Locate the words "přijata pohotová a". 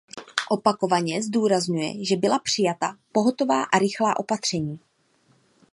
2.39-3.79